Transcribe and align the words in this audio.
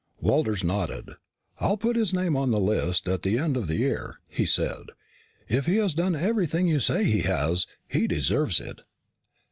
Walters 0.19 0.63
nodded. 0.63 1.11
"I'll 1.59 1.77
put 1.77 1.95
his 1.95 2.11
name 2.11 2.35
on 2.35 2.49
the 2.49 2.59
list 2.59 3.07
at 3.07 3.21
the 3.21 3.37
end 3.37 3.55
of 3.55 3.67
the 3.67 3.75
year," 3.77 4.15
he 4.27 4.47
said. 4.47 4.87
"If 5.47 5.67
he 5.67 5.75
has 5.75 5.93
done 5.93 6.15
everything 6.15 6.65
you 6.65 6.79
say 6.79 7.03
he 7.03 7.19
has, 7.19 7.67
he 7.87 8.07
deserves 8.07 8.59
it." 8.59 8.81